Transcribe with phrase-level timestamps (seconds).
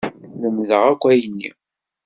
[0.41, 1.51] Lemdeɣ akk ayenni.